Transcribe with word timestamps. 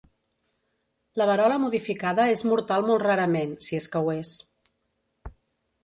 La 1.21 1.27
verola 1.31 1.59
modificada 1.65 2.27
és 2.37 2.45
mortal 2.53 2.89
molt 2.91 3.07
rarament, 3.07 3.55
si 3.69 3.81
és 3.83 3.93
que 3.97 4.03
ho 4.07 4.11
és. 4.19 4.37